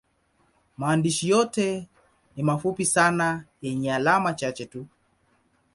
Maandishi 0.77 1.29
yote 1.29 1.87
ni 2.35 2.43
mafupi 2.43 2.85
sana 2.85 3.45
yenye 3.61 3.93
alama 3.93 4.33
chache 4.33 4.65
tu. 4.65 4.87